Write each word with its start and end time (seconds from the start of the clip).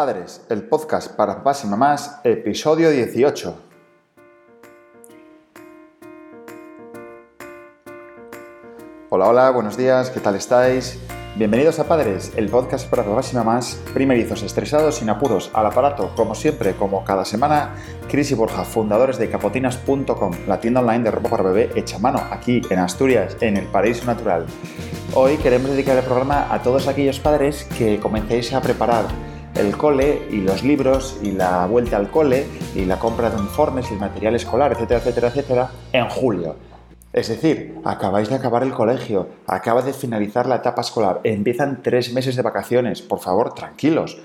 Padres, 0.00 0.40
el 0.48 0.62
podcast 0.62 1.14
para 1.14 1.36
papás 1.36 1.62
y 1.62 1.66
mamás, 1.66 2.20
episodio 2.24 2.88
18. 2.88 3.54
Hola, 9.10 9.28
hola, 9.28 9.50
buenos 9.50 9.76
días, 9.76 10.08
¿qué 10.08 10.20
tal 10.20 10.36
estáis? 10.36 10.98
Bienvenidos 11.36 11.80
a 11.80 11.84
Padres, 11.86 12.32
el 12.36 12.48
podcast 12.48 12.88
para 12.88 13.04
papás 13.04 13.34
y 13.34 13.36
mamás, 13.36 13.78
primerizos, 13.92 14.42
estresados, 14.42 14.94
sin 14.94 15.10
apuros, 15.10 15.50
al 15.52 15.66
aparato, 15.66 16.14
como 16.16 16.34
siempre, 16.34 16.72
como 16.72 17.04
cada 17.04 17.26
semana, 17.26 17.74
Cris 18.08 18.30
y 18.30 18.34
Borja, 18.34 18.64
fundadores 18.64 19.18
de 19.18 19.28
capotinas.com, 19.28 20.32
la 20.48 20.60
tienda 20.60 20.80
online 20.80 21.04
de 21.04 21.10
ropa 21.10 21.28
para 21.28 21.42
bebé 21.42 21.72
hecha 21.74 21.96
a 21.96 22.00
mano, 22.00 22.22
aquí 22.30 22.62
en 22.70 22.78
Asturias, 22.78 23.36
en 23.42 23.58
el 23.58 23.66
paraíso 23.66 24.06
natural. 24.06 24.46
Hoy 25.12 25.36
queremos 25.36 25.70
dedicar 25.72 25.98
el 25.98 26.04
programa 26.04 26.46
a 26.50 26.62
todos 26.62 26.88
aquellos 26.88 27.20
padres 27.20 27.64
que 27.76 28.00
comencéis 28.00 28.54
a 28.54 28.62
preparar 28.62 29.04
el 29.60 29.76
cole 29.76 30.22
y 30.30 30.38
los 30.38 30.62
libros 30.62 31.18
y 31.22 31.32
la 31.32 31.66
vuelta 31.66 31.96
al 31.96 32.10
cole 32.10 32.46
y 32.74 32.86
la 32.86 32.98
compra 32.98 33.30
de 33.30 33.36
uniformes 33.36 33.90
y 33.90 33.94
el 33.94 34.00
material 34.00 34.34
escolar, 34.34 34.72
etcétera, 34.72 35.00
etcétera, 35.00 35.28
etcétera, 35.28 35.70
en 35.92 36.08
julio. 36.08 36.56
Es 37.12 37.28
decir, 37.28 37.78
acabáis 37.84 38.28
de 38.28 38.36
acabar 38.36 38.62
el 38.62 38.72
colegio, 38.72 39.28
acaba 39.46 39.82
de 39.82 39.92
finalizar 39.92 40.46
la 40.46 40.56
etapa 40.56 40.80
escolar, 40.80 41.20
empiezan 41.24 41.82
tres 41.82 42.12
meses 42.12 42.36
de 42.36 42.42
vacaciones, 42.42 43.02
por 43.02 43.18
favor, 43.18 43.52
tranquilos. 43.52 44.18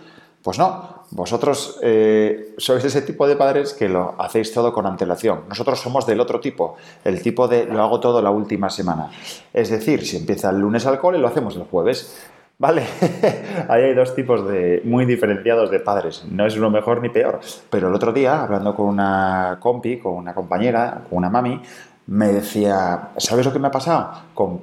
Pues 0.43 0.59
no, 0.59 1.03
vosotros 1.09 1.79
eh, 1.81 2.53
sois 2.59 2.85
ese 2.85 3.01
tipo 3.01 3.27
de 3.27 3.35
padres 3.35 3.73
que 3.73 3.89
lo 3.89 4.13
hacéis 4.21 4.53
todo 4.53 4.71
con 4.71 4.85
antelación. 4.85 5.45
Nosotros 5.49 5.79
somos 5.79 6.05
del 6.05 6.19
otro 6.19 6.39
tipo, 6.39 6.75
el 7.03 7.19
tipo 7.23 7.47
de 7.47 7.65
lo 7.65 7.81
hago 7.81 7.99
todo 7.99 8.21
la 8.21 8.29
última 8.29 8.69
semana. 8.69 9.09
Es 9.51 9.71
decir, 9.71 10.05
si 10.05 10.17
empieza 10.17 10.51
el 10.51 10.59
lunes 10.59 10.85
al 10.85 10.99
cole, 10.99 11.17
lo 11.17 11.27
hacemos 11.27 11.55
el 11.55 11.63
jueves. 11.63 12.15
Vale, 12.57 12.83
ahí 13.67 13.83
hay 13.83 13.93
dos 13.93 14.15
tipos 14.15 14.47
de 14.47 14.81
muy 14.85 15.05
diferenciados 15.05 15.69
de 15.71 15.79
padres. 15.79 16.25
No 16.29 16.45
es 16.45 16.55
uno 16.55 16.69
mejor 16.69 17.01
ni 17.01 17.09
peor. 17.09 17.41
Pero 17.69 17.89
el 17.89 17.95
otro 17.95 18.13
día, 18.13 18.43
hablando 18.43 18.73
con 18.75 18.85
una 18.87 19.57
compi, 19.59 19.99
con 19.99 20.13
una 20.13 20.33
compañera, 20.33 21.01
con 21.09 21.17
una 21.17 21.29
mami, 21.29 21.61
me 22.07 22.27
decía, 22.27 23.09
¿sabes 23.17 23.45
lo 23.45 23.51
que 23.51 23.59
me 23.59 23.67
ha 23.67 23.71
pasado? 23.71 24.11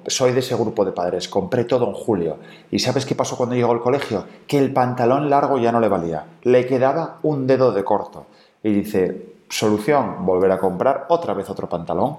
soy 0.06 0.32
de 0.32 0.40
ese 0.40 0.54
grupo 0.54 0.84
de 0.84 0.92
padres, 0.92 1.28
compré 1.28 1.64
todo 1.64 1.86
en 1.88 1.92
julio. 1.92 2.38
¿Y 2.70 2.78
sabes 2.78 3.04
qué 3.04 3.14
pasó 3.14 3.36
cuando 3.36 3.56
llegó 3.56 3.72
al 3.72 3.80
colegio? 3.80 4.24
Que 4.46 4.58
el 4.58 4.72
pantalón 4.72 5.28
largo 5.28 5.58
ya 5.58 5.72
no 5.72 5.80
le 5.80 5.88
valía, 5.88 6.24
le 6.42 6.66
quedaba 6.66 7.18
un 7.22 7.46
dedo 7.46 7.72
de 7.72 7.84
corto. 7.84 8.26
Y 8.62 8.72
dice, 8.72 9.34
solución, 9.48 10.24
volver 10.24 10.52
a 10.52 10.58
comprar 10.58 11.06
otra 11.08 11.34
vez 11.34 11.50
otro 11.50 11.68
pantalón. 11.68 12.16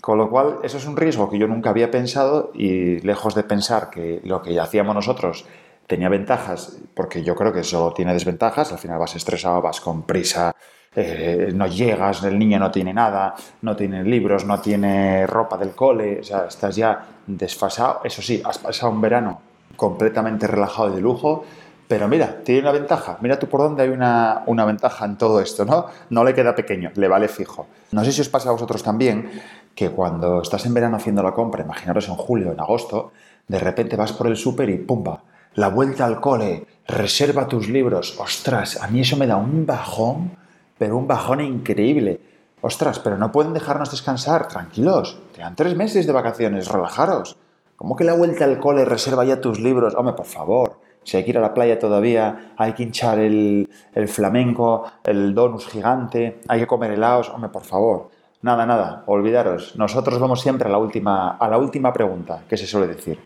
Con 0.00 0.18
lo 0.18 0.30
cual, 0.30 0.58
eso 0.62 0.78
es 0.78 0.86
un 0.86 0.96
riesgo 0.96 1.28
que 1.28 1.38
yo 1.38 1.46
nunca 1.46 1.70
había 1.70 1.90
pensado 1.90 2.50
y 2.54 3.00
lejos 3.00 3.34
de 3.34 3.44
pensar 3.44 3.90
que 3.90 4.20
lo 4.24 4.42
que 4.42 4.58
hacíamos 4.58 4.94
nosotros 4.94 5.44
tenía 5.86 6.08
ventajas, 6.08 6.78
porque 6.94 7.22
yo 7.22 7.34
creo 7.34 7.52
que 7.52 7.60
eso 7.60 7.92
tiene 7.94 8.12
desventajas, 8.12 8.72
al 8.72 8.78
final 8.78 8.98
vas 8.98 9.14
estresado, 9.14 9.60
vas 9.60 9.80
con 9.80 10.02
prisa, 10.02 10.54
eh, 10.94 11.52
no 11.54 11.66
llegas, 11.66 12.22
el 12.24 12.38
niño 12.38 12.58
no 12.58 12.70
tiene 12.70 12.92
nada, 12.92 13.34
no 13.62 13.76
tiene 13.76 14.04
libros, 14.04 14.44
no 14.44 14.60
tiene 14.60 15.26
ropa 15.26 15.56
del 15.56 15.72
cole, 15.72 16.20
o 16.20 16.24
sea, 16.24 16.46
estás 16.46 16.76
ya 16.76 17.06
desfasado. 17.26 18.00
Eso 18.04 18.22
sí, 18.22 18.42
has 18.44 18.58
pasado 18.58 18.92
un 18.92 19.00
verano 19.00 19.40
completamente 19.76 20.46
relajado 20.46 20.90
y 20.90 20.96
de 20.96 21.00
lujo, 21.00 21.44
pero 21.88 22.08
mira, 22.08 22.42
tiene 22.42 22.62
una 22.62 22.72
ventaja. 22.72 23.18
Mira 23.20 23.38
tú 23.38 23.48
por 23.48 23.60
dónde 23.60 23.82
hay 23.82 23.88
una, 23.88 24.44
una, 24.46 24.64
ventaja 24.64 25.04
en 25.04 25.16
todo 25.16 25.40
esto, 25.40 25.64
¿no? 25.64 25.86
No 26.10 26.24
le 26.24 26.34
queda 26.34 26.54
pequeño, 26.54 26.90
le 26.94 27.08
vale 27.08 27.28
fijo. 27.28 27.66
No 27.90 28.04
sé 28.04 28.12
si 28.12 28.20
os 28.20 28.28
pasa 28.28 28.50
a 28.50 28.52
vosotros 28.52 28.82
también 28.82 29.30
que 29.74 29.90
cuando 29.90 30.42
estás 30.42 30.66
en 30.66 30.74
verano 30.74 30.96
haciendo 30.96 31.22
la 31.22 31.34
compra, 31.34 31.64
imaginaros 31.64 32.08
en 32.08 32.14
julio, 32.14 32.52
en 32.52 32.60
agosto, 32.60 33.12
de 33.48 33.58
repente 33.58 33.96
vas 33.96 34.12
por 34.12 34.26
el 34.26 34.36
súper 34.36 34.70
y 34.70 34.78
¡pumba! 34.78 35.24
La 35.54 35.68
vuelta 35.68 36.06
al 36.06 36.20
cole, 36.20 36.66
reserva 36.86 37.48
tus 37.48 37.68
libros. 37.68 38.18
Ostras, 38.18 38.82
a 38.82 38.88
mí 38.88 39.00
eso 39.00 39.16
me 39.16 39.26
da 39.26 39.36
un 39.36 39.66
bajón 39.66 40.42
pero 40.82 40.98
un 40.98 41.06
bajón 41.06 41.40
increíble. 41.40 42.20
Ostras, 42.60 42.98
pero 42.98 43.16
no 43.16 43.30
pueden 43.30 43.52
dejarnos 43.52 43.92
descansar, 43.92 44.48
tranquilos. 44.48 45.20
Quedan 45.32 45.54
tres 45.54 45.76
meses 45.76 46.08
de 46.08 46.12
vacaciones, 46.12 46.66
relajaros. 46.66 47.36
¿Cómo 47.76 47.94
que 47.94 48.02
la 48.02 48.14
vuelta 48.14 48.46
al 48.46 48.58
cole 48.58 48.84
reserva 48.84 49.24
ya 49.24 49.40
tus 49.40 49.60
libros? 49.60 49.94
Hombre, 49.94 50.14
por 50.14 50.26
favor. 50.26 50.80
Si 51.04 51.16
hay 51.16 51.22
que 51.22 51.30
ir 51.30 51.38
a 51.38 51.40
la 51.40 51.54
playa 51.54 51.78
todavía, 51.78 52.52
hay 52.56 52.72
que 52.72 52.82
hinchar 52.82 53.20
el, 53.20 53.70
el 53.94 54.08
flamenco, 54.08 54.82
el 55.04 55.36
donus 55.36 55.68
gigante, 55.68 56.40
hay 56.48 56.58
que 56.58 56.66
comer 56.66 56.90
helados. 56.90 57.28
Hombre, 57.30 57.50
por 57.50 57.62
favor. 57.62 58.10
Nada, 58.42 58.66
nada, 58.66 59.04
olvidaros. 59.06 59.76
Nosotros 59.76 60.18
vamos 60.18 60.40
siempre 60.40 60.68
a 60.68 60.72
la 60.72 60.78
última, 60.78 61.36
a 61.36 61.48
la 61.48 61.58
última 61.58 61.92
pregunta 61.92 62.42
que 62.48 62.56
se 62.56 62.66
suele 62.66 62.88
decir. 62.88 63.20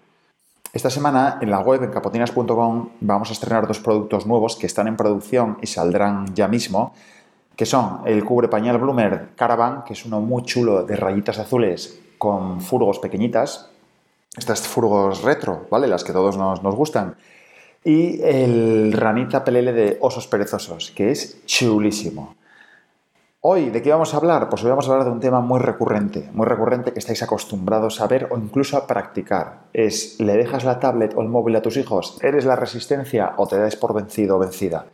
Esta 0.73 0.91
semana 0.91 1.39
en 1.41 1.51
la 1.51 1.61
web 1.61 1.83
en 1.83 1.91
capotinas.com 1.91 2.91
vamos 3.01 3.31
a 3.31 3.33
estrenar 3.33 3.67
dos 3.67 3.81
productos 3.81 4.27
nuevos 4.27 4.57
que 4.57 4.67
están 4.67 4.89
en 4.89 4.97
producción 4.97 5.57
y 5.63 5.67
saldrán 5.69 6.35
ya 6.35 6.49
mismo 6.49 6.93
que 7.57 7.65
son 7.65 8.03
el 8.05 8.23
cubre 8.23 8.49
pañal 8.49 8.77
Bloomer 8.77 9.31
Caravan, 9.35 9.83
que 9.85 9.95
es 9.95 10.05
uno 10.05 10.21
muy 10.21 10.43
chulo 10.43 10.85
de 10.85 10.95
rayitas 10.95 11.39
azules 11.39 11.99
con 12.19 12.61
furgos 12.61 12.99
pequeñitas, 12.99 13.71
estas 14.37 14.61
furgos 14.69 15.23
retro, 15.23 15.67
¿vale? 15.71 15.87
Las 15.87 16.05
que 16.05 16.13
todos 16.13 16.37
nos, 16.37 16.63
nos 16.63 16.75
gustan. 16.75 17.17
Y 17.83 18.21
el 18.21 18.93
ranita 18.93 19.43
pelele 19.43 19.73
de 19.73 19.97
osos 20.03 20.27
perezosos, 20.27 20.91
que 20.91 21.11
es 21.11 21.45
chulísimo. 21.47 22.37
Hoy, 23.41 23.71
¿de 23.71 23.83
qué 23.83 23.91
vamos 23.91 24.13
a 24.13 24.17
hablar? 24.17 24.49
Pues 24.49 24.65
hoy 24.65 24.71
vamos 24.71 24.89
a 24.89 24.93
hablar 24.93 25.07
de 25.07 25.13
un 25.13 25.21
tema 25.21 25.41
muy 25.41 25.61
recurrente, 25.61 26.31
muy 26.33 26.47
recurrente 26.47 26.93
que 26.93 26.99
estáis 26.99 27.23
acostumbrados 27.23 28.01
a 28.01 28.07
ver 28.07 28.29
o 28.33 28.39
incluso 28.39 28.77
a 28.77 28.87
practicar. 28.87 29.67
Es, 29.73 30.19
¿le 30.19 30.37
dejas 30.37 30.65
la 30.65 30.81
tablet 30.81 31.15
o 31.17 31.21
el 31.21 31.29
móvil 31.29 31.55
a 31.55 31.63
tus 31.63 31.77
hijos? 31.77 32.19
¿Eres 32.23 32.45
la 32.45 32.57
resistencia 32.57 33.35
o 33.37 33.47
te 33.47 33.59
das 33.59 33.77
por 33.77 33.95
vencido 33.95 34.37
o 34.37 34.39
vencida? 34.39 34.87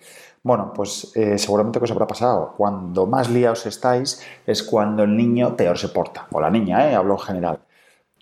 Bueno, 0.42 0.72
pues 0.75 1.12
eh, 1.14 1.38
seguramente 1.38 1.78
que 1.78 1.84
os 1.84 1.91
habrá 1.92 2.06
pasado. 2.06 2.54
Cuando 2.56 3.06
más 3.06 3.31
liados 3.31 3.64
estáis 3.64 4.20
es 4.44 4.62
cuando 4.64 5.04
el 5.04 5.16
niño 5.16 5.56
peor 5.56 5.78
se 5.78 5.88
porta. 5.88 6.26
O 6.32 6.41
la 6.41 6.50
niña, 6.50 6.91
¿eh? 6.91 6.94
hablo 6.94 7.14
en 7.14 7.20
general. 7.20 7.60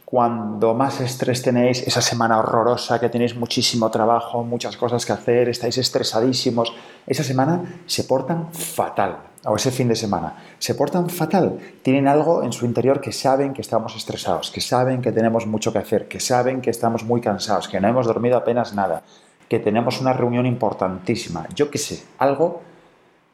Cuando 0.04 0.74
más 0.74 1.00
estrés 1.00 1.40
tenéis, 1.42 1.86
esa 1.86 2.02
semana 2.02 2.38
horrorosa, 2.38 3.00
que 3.00 3.08
tenéis 3.08 3.36
muchísimo 3.36 3.90
trabajo, 3.90 4.44
muchas 4.44 4.76
cosas 4.76 5.06
que 5.06 5.12
hacer, 5.12 5.48
estáis 5.48 5.78
estresadísimos, 5.78 6.72
esa 7.06 7.24
semana 7.24 7.82
se 7.86 8.04
portan 8.04 8.52
fatal. 8.52 9.29
O 9.44 9.56
ese 9.56 9.70
fin 9.70 9.88
de 9.88 9.96
semana. 9.96 10.36
Se 10.58 10.74
portan 10.74 11.08
fatal. 11.08 11.58
Tienen 11.82 12.08
algo 12.08 12.42
en 12.42 12.52
su 12.52 12.66
interior 12.66 13.00
que 13.00 13.12
saben 13.12 13.54
que 13.54 13.62
estamos 13.62 13.96
estresados, 13.96 14.50
que 14.50 14.60
saben 14.60 15.00
que 15.00 15.12
tenemos 15.12 15.46
mucho 15.46 15.72
que 15.72 15.78
hacer, 15.78 16.08
que 16.08 16.20
saben 16.20 16.60
que 16.60 16.70
estamos 16.70 17.04
muy 17.04 17.20
cansados, 17.20 17.68
que 17.68 17.80
no 17.80 17.88
hemos 17.88 18.06
dormido 18.06 18.36
apenas 18.36 18.74
nada 18.74 19.02
que 19.50 19.58
tenemos 19.58 20.00
una 20.00 20.12
reunión 20.12 20.46
importantísima, 20.46 21.48
yo 21.56 21.72
qué 21.72 21.78
sé, 21.78 22.04
algo, 22.18 22.62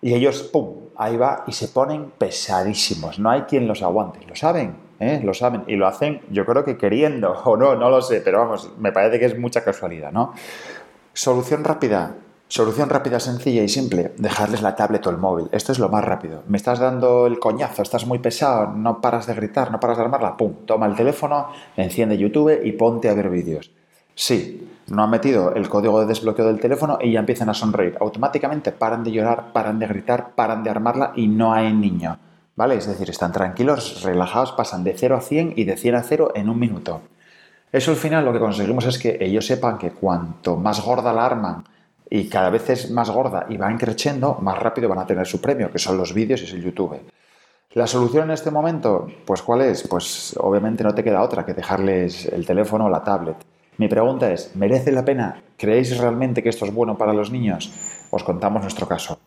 y 0.00 0.14
ellos, 0.14 0.44
¡pum!, 0.44 0.88
ahí 0.96 1.18
va 1.18 1.44
y 1.46 1.52
se 1.52 1.68
ponen 1.68 2.10
pesadísimos, 2.16 3.18
no 3.18 3.30
hay 3.30 3.42
quien 3.42 3.68
los 3.68 3.82
aguante, 3.82 4.20
lo 4.26 4.34
saben, 4.34 4.78
¿eh? 4.98 5.20
lo 5.22 5.34
saben, 5.34 5.64
y 5.66 5.76
lo 5.76 5.86
hacen 5.86 6.22
yo 6.30 6.46
creo 6.46 6.64
que 6.64 6.78
queriendo, 6.78 7.32
o 7.44 7.58
no, 7.58 7.76
no 7.76 7.90
lo 7.90 8.00
sé, 8.00 8.22
pero 8.22 8.38
vamos, 8.38 8.70
me 8.78 8.92
parece 8.92 9.18
que 9.18 9.26
es 9.26 9.38
mucha 9.38 9.62
casualidad, 9.62 10.10
¿no? 10.10 10.32
Solución 11.12 11.64
rápida, 11.64 12.14
Solución 12.48 12.88
rápida, 12.88 13.18
sencilla 13.18 13.64
y 13.64 13.68
simple, 13.68 14.12
dejarles 14.18 14.62
la 14.62 14.76
tablet 14.76 15.04
o 15.04 15.10
el 15.10 15.16
móvil. 15.16 15.48
Esto 15.50 15.72
es 15.72 15.80
lo 15.80 15.88
más 15.88 16.04
rápido. 16.04 16.44
Me 16.46 16.56
estás 16.56 16.78
dando 16.78 17.26
el 17.26 17.40
coñazo, 17.40 17.82
estás 17.82 18.06
muy 18.06 18.20
pesado, 18.20 18.68
no 18.68 19.00
paras 19.00 19.26
de 19.26 19.34
gritar, 19.34 19.72
no 19.72 19.80
paras 19.80 19.96
de 19.96 20.04
armarla. 20.04 20.36
Pum, 20.36 20.54
toma 20.64 20.86
el 20.86 20.94
teléfono, 20.94 21.48
enciende 21.76 22.16
YouTube 22.16 22.60
y 22.64 22.70
ponte 22.72 23.08
a 23.08 23.14
ver 23.14 23.30
vídeos. 23.30 23.72
Sí, 24.14 24.70
no 24.86 25.02
han 25.02 25.10
metido 25.10 25.56
el 25.56 25.68
código 25.68 25.98
de 25.98 26.06
desbloqueo 26.06 26.46
del 26.46 26.60
teléfono 26.60 26.98
y 27.02 27.10
ya 27.10 27.18
empiezan 27.18 27.48
a 27.48 27.54
sonreír. 27.54 27.98
Automáticamente 28.00 28.70
paran 28.70 29.02
de 29.02 29.10
llorar, 29.10 29.52
paran 29.52 29.80
de 29.80 29.88
gritar, 29.88 30.36
paran 30.36 30.62
de 30.62 30.70
armarla 30.70 31.12
y 31.16 31.26
no 31.26 31.52
hay 31.52 31.72
niño. 31.72 32.16
¿Vale? 32.54 32.76
Es 32.76 32.86
decir, 32.86 33.10
están 33.10 33.32
tranquilos, 33.32 34.02
relajados, 34.04 34.52
pasan 34.52 34.84
de 34.84 34.94
0 34.96 35.16
a 35.16 35.20
100 35.20 35.54
y 35.56 35.64
de 35.64 35.76
100 35.76 35.94
a 35.96 36.02
0 36.04 36.32
en 36.36 36.48
un 36.48 36.60
minuto. 36.60 37.02
Eso 37.72 37.90
al 37.90 37.96
final 37.96 38.24
lo 38.24 38.32
que 38.32 38.38
conseguimos 38.38 38.86
es 38.86 38.98
que 38.98 39.18
ellos 39.20 39.44
sepan 39.44 39.78
que 39.78 39.90
cuanto 39.90 40.56
más 40.56 40.80
gorda 40.82 41.12
la 41.12 41.26
arman 41.26 41.64
y 42.08 42.28
cada 42.28 42.50
vez 42.50 42.70
es 42.70 42.90
más 42.90 43.10
gorda 43.10 43.46
y 43.48 43.56
van 43.56 43.78
creciendo, 43.78 44.38
más 44.40 44.58
rápido 44.58 44.88
van 44.88 44.98
a 44.98 45.06
tener 45.06 45.26
su 45.26 45.40
premio, 45.40 45.70
que 45.70 45.78
son 45.78 45.96
los 45.96 46.14
vídeos 46.14 46.40
y 46.42 46.44
es 46.44 46.52
el 46.52 46.62
YouTube. 46.62 47.00
La 47.72 47.86
solución 47.86 48.24
en 48.24 48.30
este 48.30 48.50
momento, 48.50 49.06
pues 49.26 49.42
¿cuál 49.42 49.60
es? 49.62 49.86
Pues 49.86 50.34
obviamente 50.40 50.82
no 50.82 50.94
te 50.94 51.04
queda 51.04 51.22
otra 51.22 51.44
que 51.44 51.52
dejarles 51.52 52.26
el 52.26 52.46
teléfono 52.46 52.86
o 52.86 52.88
la 52.88 53.04
tablet. 53.04 53.36
Mi 53.78 53.88
pregunta 53.88 54.32
es, 54.32 54.56
¿merece 54.56 54.90
la 54.90 55.04
pena? 55.04 55.42
¿Creéis 55.58 55.98
realmente 55.98 56.42
que 56.42 56.48
esto 56.48 56.64
es 56.64 56.72
bueno 56.72 56.96
para 56.96 57.12
los 57.12 57.30
niños? 57.30 57.70
Os 58.10 58.24
contamos 58.24 58.62
nuestro 58.62 58.88
caso. 58.88 59.18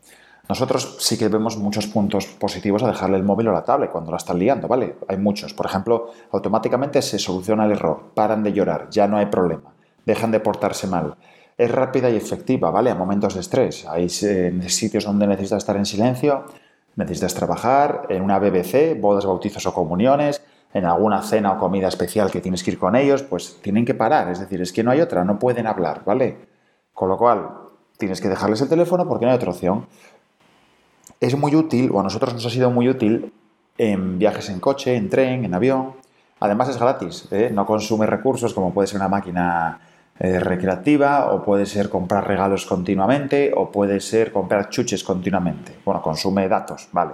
Nosotros 0.49 0.95
sí 0.99 1.15
que 1.15 1.27
vemos 1.27 1.57
muchos 1.57 1.85
puntos 1.85 2.25
positivos 2.25 2.81
a 2.81 2.87
dejarle 2.87 3.17
el 3.17 3.23
móvil 3.23 3.49
o 3.49 3.51
la 3.51 3.63
tablet 3.63 3.91
cuando 3.91 4.09
la 4.09 4.17
están 4.17 4.39
liando, 4.39 4.67
¿vale? 4.67 4.95
Hay 5.07 5.17
muchos. 5.17 5.53
Por 5.53 5.67
ejemplo, 5.67 6.09
automáticamente 6.31 7.03
se 7.03 7.19
soluciona 7.19 7.65
el 7.65 7.73
error, 7.73 8.05
paran 8.15 8.41
de 8.41 8.51
llorar, 8.51 8.87
ya 8.89 9.07
no 9.07 9.17
hay 9.17 9.27
problema, 9.27 9.71
dejan 10.07 10.31
de 10.31 10.39
portarse 10.39 10.87
mal. 10.87 11.13
Es 11.59 11.69
rápida 11.69 12.09
y 12.09 12.15
efectiva, 12.15 12.71
¿vale? 12.71 12.89
A 12.89 12.95
momentos 12.95 13.33
de 13.33 13.41
estrés. 13.41 13.85
Hay 13.85 14.07
eh, 14.21 14.69
sitios 14.69 15.03
donde 15.03 15.27
necesitas 15.27 15.57
estar 15.57 15.75
en 15.75 15.85
silencio, 15.85 16.45
necesitas 16.95 17.33
trabajar, 17.33 18.07
en 18.07 18.21
una 18.21 18.39
BBC, 18.39 18.97
bodas, 18.97 19.25
bautizos 19.25 19.65
o 19.65 19.73
comuniones, 19.73 20.41
en 20.73 20.85
alguna 20.85 21.21
cena 21.21 21.51
o 21.51 21.59
comida 21.59 21.89
especial 21.89 22.31
que 22.31 22.39
tienes 22.39 22.63
que 22.63 22.71
ir 22.71 22.79
con 22.79 22.95
ellos, 22.95 23.23
pues 23.23 23.57
tienen 23.61 23.83
que 23.83 23.93
parar. 23.93 24.31
Es 24.31 24.39
decir, 24.39 24.61
es 24.61 24.71
que 24.71 24.85
no 24.85 24.91
hay 24.91 25.01
otra, 25.01 25.25
no 25.25 25.37
pueden 25.37 25.67
hablar, 25.67 26.03
¿vale? 26.05 26.37
Con 26.93 27.09
lo 27.09 27.17
cual, 27.17 27.49
tienes 27.97 28.21
que 28.21 28.29
dejarles 28.29 28.61
el 28.61 28.69
teléfono 28.69 29.05
porque 29.05 29.25
no 29.25 29.31
hay 29.31 29.35
otra 29.35 29.51
opción. 29.51 29.85
Es 31.19 31.37
muy 31.37 31.53
útil, 31.57 31.91
o 31.93 31.99
a 31.99 32.03
nosotros 32.03 32.33
nos 32.33 32.45
ha 32.45 32.49
sido 32.49 32.71
muy 32.71 32.87
útil, 32.87 33.33
en 33.77 34.17
viajes 34.17 34.47
en 34.47 34.61
coche, 34.61 34.95
en 34.95 35.09
tren, 35.09 35.43
en 35.43 35.53
avión. 35.53 35.91
Además 36.39 36.69
es 36.69 36.79
gratis, 36.79 37.27
¿eh? 37.31 37.51
no 37.53 37.65
consume 37.65 38.05
recursos 38.05 38.53
como 38.53 38.73
puede 38.73 38.87
ser 38.87 38.95
una 38.95 39.09
máquina 39.09 39.81
eh, 40.19 40.39
recreativa 40.39 41.31
o 41.31 41.41
puede 41.41 41.65
ser 41.65 41.89
comprar 41.89 42.27
regalos 42.27 42.65
continuamente 42.65 43.53
o 43.55 43.71
puede 43.71 44.01
ser 44.01 44.33
comprar 44.33 44.69
chuches 44.69 45.03
continuamente. 45.03 45.77
Bueno, 45.85 46.01
consume 46.01 46.49
datos, 46.49 46.89
vale. 46.91 47.13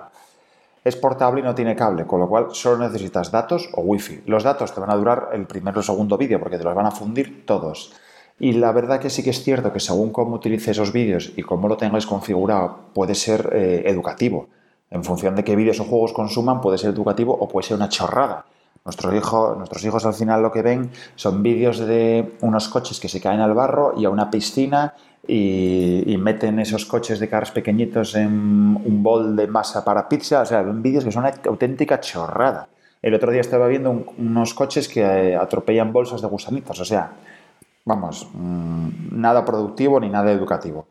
Es 0.84 0.96
portable 0.96 1.42
y 1.42 1.44
no 1.44 1.54
tiene 1.54 1.76
cable, 1.76 2.06
con 2.06 2.20
lo 2.20 2.28
cual 2.28 2.48
solo 2.52 2.78
necesitas 2.78 3.32
datos 3.32 3.70
o 3.74 3.82
wifi. 3.82 4.24
Los 4.26 4.44
datos 4.44 4.74
te 4.74 4.80
van 4.80 4.90
a 4.90 4.96
durar 4.96 5.30
el 5.34 5.46
primer 5.46 5.78
o 5.78 5.84
segundo 5.84 6.18
vídeo 6.18 6.40
porque 6.40 6.58
te 6.58 6.64
los 6.64 6.74
van 6.74 6.88
a 6.88 6.92
fundir 6.92 7.46
todos. 7.46 7.94
Y 8.40 8.54
la 8.54 8.72
verdad 8.72 9.00
que 9.00 9.10
sí 9.10 9.24
que 9.24 9.30
es 9.30 9.44
cierto 9.44 9.72
que 9.72 9.80
según 9.80 10.12
cómo 10.12 10.36
utilice 10.36 10.72
esos 10.72 10.92
vídeos 10.92 11.32
y 11.36 11.44
cómo 11.44 11.68
lo 11.68 11.78
tengáis 11.78 12.06
configurado, 12.06 12.92
puede 12.94 13.16
ser 13.16 13.50
eh, 13.54 13.84
educativo. 13.86 14.50
En 14.90 15.04
función 15.04 15.36
de 15.36 15.44
qué 15.44 15.56
vídeos 15.56 15.80
o 15.80 15.86
juegos 15.86 16.14
consuman, 16.14 16.62
puede 16.62 16.78
ser 16.78 16.90
educativo 16.92 17.36
o 17.40 17.48
puede 17.48 17.68
ser 17.68 17.78
una 17.78 17.90
chorrada. 17.90 18.46
Nuestros, 18.86 19.58
nuestros 19.58 19.84
hijos 19.84 20.06
al 20.06 20.14
final 20.14 20.44
lo 20.44 20.52
que 20.52 20.62
ven 20.62 20.92
son 21.16 21.42
vídeos 21.42 21.80
de 21.80 22.36
unos 22.42 22.70
coches 22.70 23.00
que 23.00 23.10
se 23.10 23.20
caen 23.20 23.40
al 23.40 23.56
barro 23.56 23.96
y 23.98 24.06
a 24.06 24.12
una 24.12 24.30
piscina 24.30 24.94
y, 25.28 26.16
meten 26.20 26.60
esos 26.60 26.86
coches 26.86 27.20
de 27.20 27.28
cars 27.28 27.50
pequeñitos 27.50 28.14
en 28.14 28.32
un 28.32 29.02
bol 29.02 29.36
de 29.36 29.48
masa 29.48 29.84
para 29.84 30.08
pizza. 30.08 30.42
O 30.42 30.46
sea, 30.46 30.62
ven 30.62 30.84
vídeos 30.84 31.04
que 31.04 31.12
son 31.12 31.24
una 31.24 31.34
auténtica 31.48 32.00
chorrada. 32.00 32.68
El 33.02 33.16
otro 33.16 33.32
día 33.32 33.42
estaba 33.42 33.68
viendo 33.68 34.06
unos 34.20 34.54
coches 34.54 34.88
que 34.88 35.02
eh, 35.02 35.36
atropellan 35.36 35.92
bolsas 35.92 36.22
de 36.22 36.28
gusanitos. 36.28 36.80
O 36.80 36.86
sea, 36.86 37.12
vamos, 37.86 38.30
mm, 38.34 39.20
nada 39.20 39.44
productivo 39.44 40.00
ni 40.00 40.10
nada 40.10 40.32
educativo. 40.32 40.86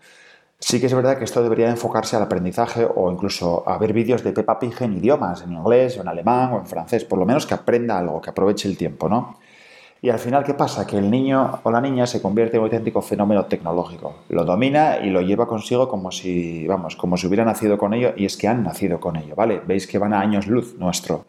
Sí 0.67 0.81
que 0.81 0.87
es 0.87 0.95
verdad 0.95 1.19
que 1.19 1.25
esto 1.25 1.43
debería 1.43 1.69
enfocarse 1.69 2.17
al 2.17 2.23
aprendizaje 2.23 2.89
o 2.97 3.13
incluso 3.13 3.69
a 3.69 3.77
ver 3.77 3.93
vídeos 3.93 4.25
de 4.25 4.33
Peppa 4.33 4.59
Pig 4.59 4.73
en 4.81 4.97
idiomas, 4.97 5.43
en 5.43 5.53
inglés 5.53 5.99
o 5.99 6.01
en 6.01 6.09
alemán 6.09 6.55
o 6.55 6.59
en 6.59 6.65
francés, 6.65 7.05
por 7.05 7.19
lo 7.19 7.27
menos 7.27 7.45
que 7.45 7.53
aprenda 7.53 7.99
algo, 7.99 8.19
que 8.23 8.31
aproveche 8.31 8.67
el 8.67 8.79
tiempo, 8.79 9.07
¿no? 9.07 9.37
Y 10.01 10.09
al 10.09 10.19
final, 10.19 10.43
¿qué 10.43 10.55
pasa? 10.55 10.87
Que 10.87 10.97
el 10.97 11.11
niño 11.11 11.61
o 11.65 11.71
la 11.71 11.83
niña 11.83 12.07
se 12.07 12.23
convierte 12.23 12.57
en 12.57 12.63
un 12.63 12.69
auténtico 12.69 13.03
fenómeno 13.03 13.45
tecnológico. 13.45 14.21
Lo 14.31 14.47
domina 14.47 15.01
y 15.03 15.11
lo 15.11 15.21
lleva 15.21 15.47
consigo 15.47 15.87
como 15.87 16.11
si, 16.11 16.67
vamos, 16.67 16.97
como 16.97 17.19
si 17.19 17.27
hubiera 17.27 17.45
nacido 17.45 17.77
con 17.77 17.93
ello 17.93 18.15
y 18.17 18.25
es 18.25 18.39
que 18.39 18.49
han 18.49 18.63
nacido 18.63 18.99
con 18.99 19.17
ello, 19.17 19.35
¿vale? 19.37 19.61
Veis 19.67 19.87
que 19.87 19.99
van 19.99 20.15
a 20.15 20.21
años 20.21 20.47
luz 20.47 20.77
nuestro. 20.79 21.27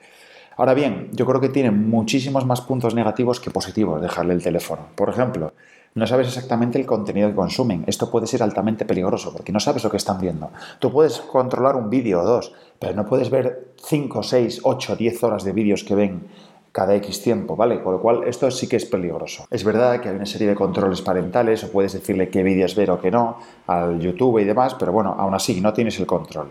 Ahora 0.56 0.74
bien, 0.74 1.10
yo 1.12 1.26
creo 1.26 1.42
que 1.42 1.50
tiene 1.50 1.72
muchísimos 1.72 2.46
más 2.46 2.62
puntos 2.62 2.96
negativos 2.96 3.42
que 3.42 3.52
positivos 3.52 4.02
dejarle 4.02 4.34
el 4.34 4.42
teléfono. 4.42 4.84
Por 4.96 5.10
ejemplo, 5.10 5.52
no 5.96 6.06
sabes 6.06 6.28
exactamente 6.28 6.78
el 6.78 6.86
contenido 6.86 7.30
que 7.30 7.36
consumen. 7.36 7.86
Esto 7.88 8.12
puede 8.12 8.28
ser 8.28 8.44
altamente 8.44 8.84
peligroso 8.84 9.32
porque 9.32 9.54
no 9.54 9.62
sabes 9.62 9.84
lo 9.84 9.90
que 9.90 9.98
están 9.98 10.20
viendo. 10.20 10.52
Tú 10.80 10.92
puedes 10.92 11.22
controlar 11.22 11.78
un 11.78 11.90
vídeo 11.90 12.22
o 12.22 12.26
dos, 12.26 12.52
pero 12.78 12.94
no 12.94 13.06
puedes 13.06 13.30
ver 13.30 13.70
5, 13.82 14.22
6, 14.22 14.60
8, 14.64 14.96
10 14.98 15.24
horas 15.24 15.46
de 15.46 15.54
vídeos 15.54 15.86
que 15.86 15.96
ven 15.96 16.28
cada 16.74 16.94
X 16.96 17.22
tiempo, 17.22 17.56
¿vale? 17.56 17.82
Con 17.82 17.94
lo 17.94 18.02
cual 18.02 18.24
esto 18.28 18.52
sí 18.52 18.68
que 18.68 18.76
es 18.76 18.84
peligroso. 18.84 19.48
Es 19.50 19.64
verdad 19.64 20.02
que 20.02 20.10
hay 20.10 20.16
una 20.18 20.26
serie 20.26 20.50
de 20.50 20.56
controles 20.56 21.02
parentales 21.02 21.64
o 21.64 21.72
puedes 21.72 21.94
decirle 21.94 22.28
qué 22.28 22.44
vídeos 22.44 22.76
ver 22.76 22.92
o 22.92 23.00
qué 23.00 23.10
no 23.10 23.38
al 23.68 23.98
YouTube 23.98 24.40
y 24.40 24.44
demás, 24.44 24.76
pero 24.76 24.92
bueno, 24.92 25.16
aún 25.18 25.34
así 25.34 25.62
no 25.62 25.72
tienes 25.72 25.98
el 25.98 26.06
control. 26.06 26.50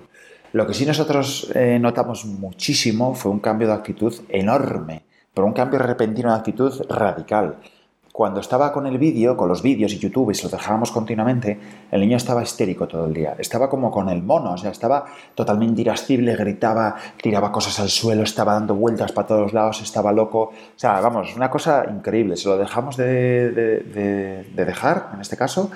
Lo 0.52 0.66
que 0.66 0.72
sí 0.72 0.86
nosotros 0.86 1.52
eh, 1.54 1.78
notamos 1.78 2.24
muchísimo 2.24 3.14
fue 3.14 3.30
un 3.30 3.40
cambio 3.40 3.68
de 3.68 3.74
actitud 3.74 4.14
enorme, 4.30 5.02
pero 5.34 5.46
un 5.46 5.52
cambio 5.52 5.78
repentino 5.80 6.30
de 6.30 6.36
actitud 6.36 6.72
radical. 6.88 7.58
Cuando 8.14 8.38
estaba 8.38 8.72
con 8.72 8.86
el 8.86 8.96
vídeo, 8.96 9.36
con 9.36 9.48
los 9.48 9.60
vídeos 9.60 9.92
y 9.92 9.98
YouTube 9.98 10.30
y 10.30 10.36
se 10.36 10.44
los 10.44 10.52
dejábamos 10.52 10.92
continuamente, 10.92 11.58
el 11.90 12.00
niño 12.00 12.16
estaba 12.16 12.44
histérico 12.44 12.86
todo 12.86 13.06
el 13.06 13.12
día. 13.12 13.34
Estaba 13.40 13.68
como 13.68 13.90
con 13.90 14.08
el 14.08 14.22
mono, 14.22 14.52
o 14.52 14.56
sea, 14.56 14.70
estaba 14.70 15.04
totalmente 15.34 15.80
irascible, 15.80 16.36
gritaba, 16.36 16.94
tiraba 17.20 17.50
cosas 17.50 17.80
al 17.80 17.88
suelo, 17.88 18.22
estaba 18.22 18.52
dando 18.54 18.76
vueltas 18.76 19.10
para 19.10 19.26
todos 19.26 19.52
lados, 19.52 19.82
estaba 19.82 20.12
loco. 20.12 20.42
O 20.42 20.76
sea, 20.76 21.00
vamos, 21.00 21.34
una 21.34 21.50
cosa 21.50 21.86
increíble. 21.90 22.36
Se 22.36 22.48
lo 22.48 22.56
dejamos 22.56 22.96
de, 22.96 23.50
de 23.50 24.64
dejar, 24.64 25.10
en 25.12 25.20
este 25.20 25.36
caso, 25.36 25.72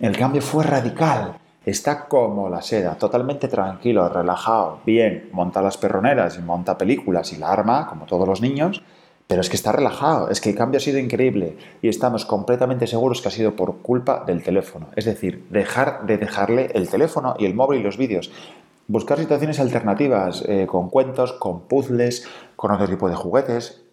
el 0.00 0.14
cambio 0.18 0.42
fue 0.42 0.64
radical. 0.64 1.38
Está 1.64 2.08
como 2.08 2.50
la 2.50 2.60
seda, 2.60 2.96
totalmente 2.96 3.48
tranquilo, 3.48 4.06
relajado, 4.10 4.80
bien, 4.84 5.30
monta 5.32 5.62
las 5.62 5.78
perroneras 5.78 6.36
y 6.36 6.42
monta 6.42 6.76
películas 6.76 7.32
y 7.32 7.38
la 7.38 7.50
arma, 7.50 7.86
como 7.86 8.04
todos 8.04 8.28
los 8.28 8.42
niños, 8.42 8.82
pero 9.30 9.42
es 9.42 9.48
que 9.48 9.54
está 9.54 9.70
relajado, 9.70 10.28
es 10.28 10.40
que 10.40 10.50
el 10.50 10.56
cambio 10.56 10.78
ha 10.78 10.80
sido 10.80 10.98
increíble 10.98 11.56
y 11.82 11.88
estamos 11.88 12.26
completamente 12.26 12.88
seguros 12.88 13.22
que 13.22 13.28
ha 13.28 13.30
sido 13.30 13.54
por 13.54 13.76
culpa 13.76 14.24
del 14.26 14.42
teléfono. 14.42 14.88
Es 14.96 15.04
decir, 15.04 15.46
dejar 15.50 16.04
de 16.04 16.18
dejarle 16.18 16.72
el 16.74 16.88
teléfono 16.88 17.36
y 17.38 17.46
el 17.46 17.54
móvil 17.54 17.78
y 17.78 17.84
los 17.84 17.96
vídeos. 17.96 18.32
Buscar 18.88 19.20
situaciones 19.20 19.60
alternativas, 19.60 20.42
eh, 20.48 20.66
con 20.66 20.90
cuentos, 20.90 21.32
con 21.32 21.68
puzzles, 21.68 22.26
con 22.56 22.72
otro 22.72 22.88
tipo 22.88 23.08
de 23.08 23.14
juguetes, 23.14 23.84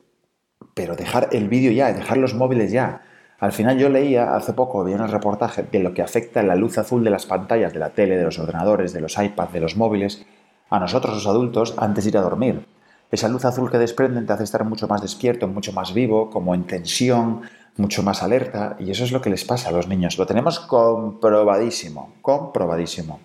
pero 0.73 0.95
dejar 0.95 1.29
el 1.31 1.49
vídeo 1.49 1.71
ya, 1.71 1.93
dejar 1.93 2.17
los 2.17 2.33
móviles 2.33 2.71
ya. 2.71 3.03
Al 3.37 3.51
final 3.51 3.77
yo 3.77 3.89
leía 3.89 4.35
hace 4.35 4.53
poco, 4.53 4.83
vi 4.83 4.95
un 4.95 5.07
reportaje 5.07 5.61
de 5.71 5.79
lo 5.81 5.93
que 5.93 6.01
afecta 6.01 6.41
la 6.41 6.55
luz 6.55 6.79
azul 6.79 7.03
de 7.03 7.11
las 7.11 7.27
pantallas 7.27 7.73
de 7.73 7.79
la 7.79 7.91
tele, 7.91 8.17
de 8.17 8.23
los 8.23 8.39
ordenadores, 8.39 8.91
de 8.91 9.01
los 9.01 9.15
iPads, 9.15 9.53
de 9.53 9.59
los 9.59 9.77
móviles, 9.77 10.25
a 10.71 10.79
nosotros 10.79 11.13
los 11.13 11.27
adultos 11.27 11.75
antes 11.77 12.05
de 12.05 12.09
ir 12.09 12.17
a 12.17 12.21
dormir. 12.21 12.76
Esa 13.09 13.29
luz 13.29 13.45
azul 13.45 13.71
que 13.71 13.77
desprenden 13.77 14.25
te 14.25 14.33
hace 14.33 14.43
estar 14.43 14.63
mucho 14.65 14.87
más 14.87 15.01
despierto, 15.01 15.47
mucho 15.47 15.71
más 15.71 15.93
vivo, 15.93 16.29
como 16.29 16.53
en 16.53 16.65
tensión, 16.65 17.41
mucho 17.77 18.03
más 18.03 18.23
alerta, 18.23 18.75
y 18.79 18.91
eso 18.91 19.03
es 19.03 19.11
lo 19.11 19.21
que 19.21 19.29
les 19.29 19.45
pasa 19.45 19.69
a 19.69 19.71
los 19.71 19.87
niños. 19.87 20.17
Lo 20.17 20.25
tenemos 20.25 20.59
comprobadísimo, 20.59 22.15
comprobadísimo. 22.21 23.19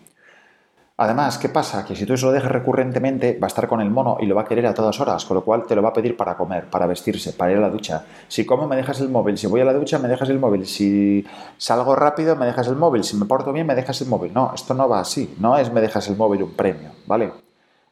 Además, 0.99 1.39
¿qué 1.39 1.49
pasa? 1.49 1.85
Que 1.85 1.97
si 1.97 2.07
tú 2.07 2.13
eso 2.13 2.27
lo 2.27 2.33
dejas 2.33 2.53
recurrentemente, 2.53 3.37
va 3.43 3.47
a 3.47 3.49
estar 3.49 3.67
con 3.67 3.81
el 3.81 3.91
mono 3.91 4.19
y 4.21 4.27
lo 4.27 4.37
va 4.37 4.43
a 4.43 4.45
querer 4.45 4.67
a 4.67 4.75
todas 4.75 5.01
horas, 5.01 5.25
con 5.25 5.35
lo 5.35 5.43
cual 5.43 5.65
te 5.67 5.75
lo 5.75 5.83
va 5.83 5.89
a 5.89 5.93
pedir 5.93 6.17
para 6.17 6.37
comer, 6.37 6.71
para 6.71 6.87
vestirse, 6.87 7.33
para 7.33 7.51
ir 7.51 7.59
a 7.59 7.63
la 7.63 7.71
ducha. 7.71 8.05
Si 8.29 8.45
como, 8.47 8.69
me 8.69 8.77
dejas 8.77 9.01
el 9.01 9.09
móvil. 9.09 9.37
Si 9.37 9.49
voy 9.49 9.63
a 9.63 9.65
la 9.65 9.73
ducha, 9.73 9.99
me 9.99 10.07
dejas 10.07 10.29
el 10.29 10.39
móvil. 10.39 10.67
Si 10.67 11.27
salgo 11.57 11.97
rápido, 11.97 12.37
me 12.37 12.47
dejas 12.47 12.69
el 12.69 12.77
móvil. 12.77 13.03
Si 13.03 13.17
me 13.17 13.25
porto 13.25 13.53
bien, 13.53 13.67
me 13.67 13.75
dejas 13.75 14.01
el 14.03 14.09
móvil. 14.09 14.33
No, 14.33 14.53
esto 14.55 14.75
no 14.75 14.89
va 14.89 15.01
así. 15.01 15.35
No 15.41 15.57
es 15.57 15.73
me 15.73 15.81
dejas 15.81 16.07
el 16.09 16.17
móvil 16.17 16.45
un 16.45 16.53
premio, 16.53 16.91
¿vale? 17.07 17.33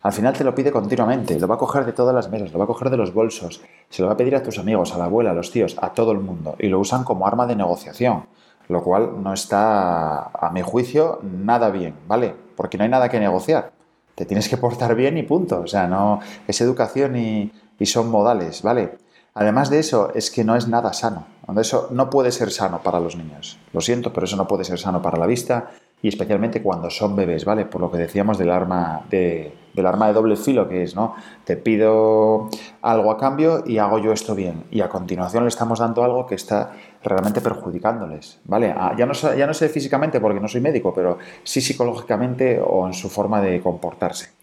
Al 0.03 0.13
final 0.13 0.33
te 0.33 0.45
lo 0.45 0.55
pide 0.55 0.73
continuamente, 0.73 1.39
lo 1.39 1.47
va 1.47 1.57
a 1.57 1.59
coger 1.59 1.85
de 1.85 1.93
todas 1.93 2.15
las 2.15 2.31
mesas, 2.31 2.53
lo 2.53 2.59
va 2.59 2.65
a 2.65 2.69
coger 2.69 2.89
de 2.91 2.97
los 2.97 3.13
bolsos, 3.13 3.61
se 3.89 4.03
lo 4.03 4.09
va 4.09 4.15
a 4.15 4.17
pedir 4.17 4.35
a 4.35 4.43
tus 4.43 4.59
amigos, 4.59 4.95
a 4.95 4.99
la 4.99 5.05
abuela, 5.05 5.33
a 5.33 5.35
los 5.35 5.51
tíos, 5.51 5.77
a 5.81 5.91
todo 5.91 6.13
el 6.13 6.21
mundo, 6.21 6.57
y 6.59 6.69
lo 6.69 6.81
usan 6.81 7.05
como 7.05 7.27
arma 7.27 7.47
de 7.47 7.57
negociación, 7.57 8.25
lo 8.69 8.83
cual 8.83 9.23
no 9.23 9.35
está, 9.35 10.29
a 10.29 10.51
mi 10.55 10.63
juicio, 10.63 11.19
nada 11.23 11.71
bien, 11.71 11.95
¿vale? 12.09 12.35
porque 12.61 12.77
no 12.77 12.85
hay 12.85 12.91
nada 12.91 13.09
que 13.09 13.19
negociar. 13.19 13.73
Te 14.15 14.27
tienes 14.27 14.47
que 14.47 14.59
portar 14.59 14.95
bien 14.95 15.17
y 15.17 15.23
punto. 15.23 15.61
O 15.61 15.67
sea, 15.67 15.87
no 15.87 16.21
es 16.47 16.61
educación 16.61 17.17
y, 17.17 17.51
son 17.87 18.11
modales, 18.11 18.61
¿vale? 18.61 18.99
Además 19.35 19.71
de 19.71 19.79
eso, 19.79 20.11
es 20.15 20.31
que 20.31 20.45
no 20.45 20.57
es 20.57 20.69
nada 20.69 20.93
sano. 20.93 21.27
Eso 21.59 21.89
no 21.91 22.11
puede 22.11 22.31
ser 22.33 22.51
sano 22.51 22.83
para 22.83 23.01
los 23.01 23.17
niños. 23.17 23.59
Lo 23.73 23.81
siento, 23.81 24.13
pero 24.13 24.27
eso 24.27 24.37
no 24.37 24.47
puede 24.47 24.65
ser 24.65 24.79
sano 24.79 25.03
para 25.03 25.19
la 25.19 25.27
vista 25.27 25.71
y 26.03 26.09
especialmente 26.09 26.63
cuando 26.63 26.89
son 26.91 27.15
bebés, 27.15 27.45
¿vale? 27.45 27.67
Por 27.67 27.81
lo 27.81 27.91
que 27.91 27.99
decíamos 27.99 28.39
del 28.39 28.51
arma 28.51 29.03
de, 29.11 29.53
del 29.75 29.87
arma 29.87 30.07
de 30.07 30.15
doble 30.15 30.37
filo 30.37 30.69
que 30.69 30.83
es, 30.83 30.95
¿no? 30.95 31.15
Te 31.45 31.57
pido 31.57 32.49
algo 32.81 33.11
a 33.11 33.19
cambio 33.19 33.63
y 33.67 33.79
hago 33.79 33.99
yo 33.99 34.13
esto 34.13 34.35
bien. 34.35 34.65
Y 34.71 34.81
a 34.81 34.89
continuación 34.89 35.45
le 35.45 35.49
estamos 35.49 35.81
dando 35.81 36.03
algo 36.03 36.27
que 36.27 36.37
está 36.37 36.73
realmente 37.03 37.41
perjudicándoles, 37.41 38.41
¿vale? 38.45 38.75
Ah, 38.77 38.95
ya, 38.97 39.07
no, 39.07 39.13
ya 39.13 39.47
no 39.47 39.55
sé 39.55 39.69
físicamente 39.69 40.21
porque 40.21 40.41
no 40.41 40.49
soy 40.49 40.61
médico, 40.61 40.95
pero 40.95 41.19
sí 41.43 41.61
psicológicamente 41.61 42.61
o 42.65 42.87
en 42.87 42.95
su 42.95 43.11
forma 43.11 43.41
de 43.43 43.61
comportarse. 43.61 44.40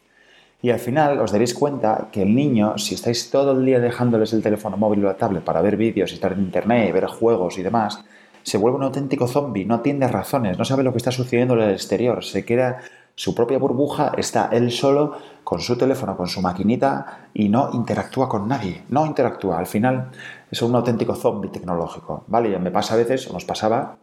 Y 0.61 0.71
al 0.71 0.79
final 0.79 1.19
os 1.19 1.31
daréis 1.31 1.53
cuenta 1.53 2.09
que 2.11 2.23
el 2.23 2.33
niño, 2.33 2.77
si 2.77 2.95
estáis 2.95 3.29
todo 3.29 3.51
el 3.51 3.63
día 3.65 3.79
dejándoles 3.79 4.33
el 4.33 4.41
teléfono 4.41 4.75
móvil 4.75 5.05
o 5.05 5.07
la 5.07 5.17
tablet 5.17 5.43
para 5.43 5.61
ver 5.61 5.77
vídeos, 5.77 6.11
estar 6.11 6.33
en 6.33 6.39
internet, 6.39 6.91
ver 6.93 7.05
juegos 7.05 7.57
y 7.59 7.63
demás, 7.63 8.03
se 8.41 8.57
vuelve 8.57 8.77
un 8.77 8.83
auténtico 8.83 9.27
zombie, 9.27 9.65
no 9.65 9.75
atiende 9.75 10.07
razones, 10.07 10.57
no 10.57 10.65
sabe 10.65 10.83
lo 10.83 10.91
que 10.91 10.97
está 10.97 11.11
sucediendo 11.11 11.53
en 11.55 11.61
el 11.61 11.71
exterior, 11.71 12.23
se 12.23 12.45
queda 12.45 12.79
su 13.13 13.35
propia 13.35 13.57
burbuja, 13.57 14.13
está 14.15 14.49
él 14.51 14.71
solo 14.71 15.17
con 15.43 15.59
su 15.59 15.77
teléfono, 15.77 16.15
con 16.15 16.27
su 16.27 16.41
maquinita 16.41 17.29
y 17.33 17.49
no 17.49 17.71
interactúa 17.73 18.29
con 18.29 18.47
nadie, 18.47 18.83
no 18.89 19.05
interactúa. 19.05 19.57
Al 19.59 19.65
final 19.65 20.11
es 20.49 20.61
un 20.61 20.75
auténtico 20.75 21.15
zombie 21.15 21.49
tecnológico, 21.49 22.23
¿vale? 22.27 22.49
Y 22.49 22.59
me 22.59 22.71
pasa 22.71 22.93
a 22.93 22.97
veces, 22.97 23.31
nos 23.33 23.43
pasaba, 23.43 23.97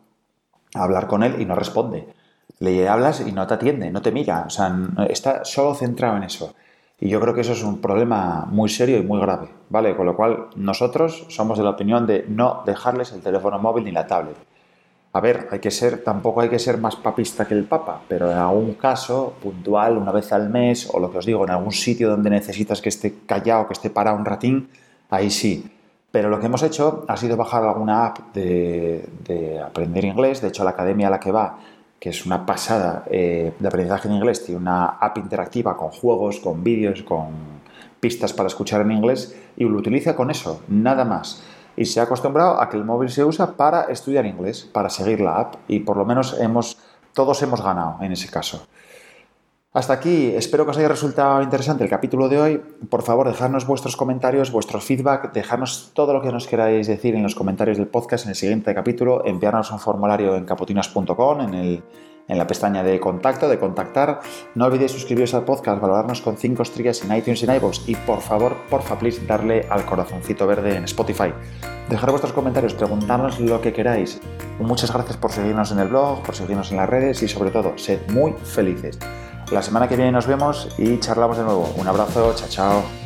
hablar 0.75 1.06
con 1.06 1.23
él 1.23 1.40
y 1.40 1.44
no 1.44 1.54
responde. 1.54 2.08
Le 2.59 2.89
hablas 2.89 3.21
y 3.27 3.33
no 3.33 3.47
te 3.47 3.55
atiende, 3.55 3.91
no 3.91 4.01
te 4.03 4.13
mira, 4.13 4.45
o 4.47 4.51
sea, 4.51 4.75
está 5.09 5.45
solo 5.45 5.75
centrado 5.75 6.17
en 6.17 6.25
eso. 6.25 6.55
Y 7.01 7.09
yo 7.09 7.21
creo 7.21 7.35
que 7.35 7.41
eso 7.41 7.53
es 7.53 7.63
un 7.63 7.81
problema 7.81 8.47
muy 8.49 8.69
serio 8.69 8.97
y 8.99 9.03
muy 9.03 9.21
grave, 9.21 9.49
¿vale? 9.69 9.97
Con 9.97 10.07
lo 10.07 10.17
cual 10.17 10.47
nosotros 10.57 11.27
somos 11.29 11.59
de 11.59 11.65
la 11.65 11.71
opinión 11.71 12.07
de 12.07 12.25
no 12.29 12.63
dejarles 12.65 13.13
el 13.13 13.21
teléfono 13.21 13.59
móvil 13.59 13.85
ni 13.85 13.93
la 13.93 14.07
tablet. 14.07 14.37
A 15.13 15.21
ver, 15.21 15.49
hay 15.53 15.61
que 15.61 15.71
ser, 15.71 16.03
tampoco 16.03 16.41
hay 16.41 16.49
que 16.49 16.59
ser 16.59 16.79
más 16.79 16.97
papista 16.97 17.47
que 17.47 17.55
el 17.55 17.65
Papa, 17.65 18.03
pero 18.09 18.33
en 18.33 18.37
algún 18.37 18.75
caso 18.75 19.35
puntual, 19.41 19.97
una 19.97 20.11
vez 20.11 20.33
al 20.33 20.51
mes, 20.51 20.89
o 20.93 20.99
lo 20.99 21.13
que 21.13 21.19
os 21.19 21.27
digo, 21.27 21.45
en 21.45 21.51
algún 21.51 21.71
sitio 21.71 22.11
donde 22.11 22.31
necesitas 22.31 22.81
que 22.81 22.89
esté 22.89 23.15
callado, 23.25 23.69
que 23.69 23.75
esté 23.75 23.91
parado 23.91 24.17
un 24.17 24.25
ratín, 24.25 24.69
ahí 25.11 25.31
sí. 25.31 25.71
Pero 26.11 26.31
lo 26.31 26.41
que 26.41 26.47
hemos 26.47 26.65
hecho 26.65 27.05
ha 27.07 27.17
sido 27.17 27.37
bajar 27.37 27.63
alguna 27.63 28.07
app 28.07 28.35
de, 28.35 29.61
aprender 29.65 30.05
inglés. 30.05 30.41
De 30.41 30.49
hecho, 30.49 30.65
la 30.65 30.71
academia 30.71 31.07
a 31.07 31.11
la 31.11 31.21
que 31.21 31.31
va, 31.31 31.59
que 32.04 32.11
es 32.11 32.26
una 32.26 32.44
pasada 32.44 33.04
eh, 33.06 33.54
de 33.58 33.66
aprendizaje 33.66 34.08
en 34.08 34.16
inglés, 34.16 34.44
tiene 34.44 34.61
una 34.61 34.84
app 34.84 35.16
interactiva 35.16 35.75
con 35.75 35.88
juegos, 35.88 36.38
con 36.38 36.62
vídeos, 36.62 37.02
con 37.02 37.28
pistas 37.99 38.34
para 38.34 38.46
escuchar 38.46 38.82
en 38.82 38.92
inglés 38.92 39.34
y 39.56 39.64
lo 39.64 39.78
utiliza 39.78 40.14
con 40.14 40.30
eso, 40.30 40.61
nada 40.68 41.06
más. 41.06 41.42
Y 41.78 41.87
se 41.87 42.00
ha 42.00 42.02
acostumbrado 42.02 42.61
a 42.61 42.68
que 42.68 42.76
el 42.76 42.84
móvil 42.84 43.08
se 43.08 43.25
usa 43.25 43.56
para 43.56 43.84
estudiar 43.84 44.26
inglés, 44.26 44.68
para 44.70 44.90
seguir 44.90 45.23
la 45.23 45.38
app 45.38 45.54
y 45.66 45.78
por 45.80 45.96
lo 45.96 46.04
menos 46.04 46.38
hemos, 46.38 46.76
todos 47.14 47.42
hemos 47.42 47.62
ganado 47.62 47.96
en 48.02 48.12
ese 48.12 48.28
caso. 48.28 48.66
Hasta 49.75 49.93
aquí, 49.93 50.33
espero 50.37 50.64
que 50.64 50.71
os 50.71 50.78
haya 50.78 50.87
resultado 50.87 51.43
interesante 51.43 51.83
el 51.83 51.90
capítulo 51.90 52.28
de 52.28 52.40
hoy. 52.40 52.62
Por 52.88 53.02
favor, 53.02 53.26
dejadnos 53.26 53.66
vuestros 53.66 53.97
comentarios, 53.97 54.52
vuestro 54.52 54.81
feedback, 54.81 55.33
dejadnos 55.33 55.90
todo 55.95 56.12
lo 56.12 56.23
que 56.23 56.31
nos 56.31 56.47
queráis 56.47 56.87
decir 56.87 57.16
en 57.16 57.25
los 57.25 57.35
comentarios 57.35 57.76
del 57.76 57.88
podcast 57.88 58.25
en 58.25 58.31
el 58.31 58.37
siguiente 58.37 58.73
capítulo, 58.73 59.26
enviarnos 59.26 59.73
un 59.73 59.81
formulario 59.81 60.37
en 60.37 60.45
capotinas.com, 60.45 61.40
en, 61.40 61.83
en 62.28 62.38
la 62.38 62.47
pestaña 62.47 62.85
de 62.85 63.00
contacto, 63.00 63.49
de 63.49 63.59
contactar. 63.59 64.21
No 64.54 64.66
olvidéis 64.66 64.93
suscribiros 64.93 65.35
al 65.35 65.45
podcast, 65.45 65.81
valorarnos 65.81 66.21
con 66.21 66.37
5 66.37 66.62
estrellas 66.62 67.02
en 67.02 67.16
iTunes 67.16 67.43
y 67.43 67.47
en 67.47 67.57
iVoox 67.57 67.88
y 67.88 67.97
por 67.97 68.21
favor, 68.21 68.54
porfa, 68.71 68.97
please, 68.97 69.26
darle 69.26 69.66
al 69.69 69.85
corazoncito 69.85 70.47
verde 70.47 70.76
en 70.76 70.85
Spotify. 70.85 71.33
Dejar 71.90 72.11
vuestros 72.11 72.33
comentarios, 72.33 72.75
preguntarnos 72.75 73.40
lo 73.40 73.61
que 73.61 73.73
queráis. 73.73 74.21
Muchas 74.61 74.93
gracias 74.93 75.16
por 75.16 75.33
seguirnos 75.33 75.73
en 75.73 75.81
el 75.81 75.88
blog, 75.88 76.23
por 76.23 76.37
seguirnos 76.37 76.71
en 76.71 76.76
las 76.76 76.88
redes 76.88 77.21
y 77.25 77.28
sobre 77.28 77.50
todo, 77.50 77.76
sed 77.76 77.99
muy 78.12 78.35
felices. 78.45 79.00
La 79.51 79.63
semana 79.63 79.89
que 79.89 79.97
viene 79.97 80.13
nos 80.13 80.27
vemos 80.27 80.69
y 80.79 80.99
charlamos 80.99 81.37
de 81.37 81.45
nuevo. 81.45 81.73
Un 81.77 81.87
abrazo, 81.87 82.35
chao, 82.35 82.49
chao. 82.49 83.03